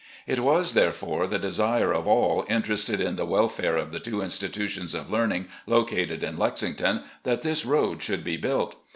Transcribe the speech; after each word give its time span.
It 0.25 0.39
was, 0.39 0.73
therefore, 0.73 1.27
the 1.27 1.37
desire 1.37 1.93
of 1.93 2.07
aU 2.07 2.43
interested 2.49 2.99
in 2.99 3.17
the 3.17 3.25
welfare 3.27 3.77
of 3.77 3.91
the 3.91 3.99
two 3.99 4.23
institutions 4.23 4.95
of 4.95 5.11
lea 5.11 5.19
rning 5.19 5.45
located 5.67 6.23
in 6.23 6.39
Lexington 6.39 7.03
that 7.21 7.43
this 7.43 7.65
road 7.65 8.01
should 8.01 8.23
be 8.23 8.35
built. 8.35 8.73